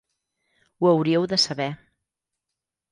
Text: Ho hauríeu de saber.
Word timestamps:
Ho 0.81 0.93
hauríeu 0.93 1.29
de 1.35 1.41
saber. 1.45 1.71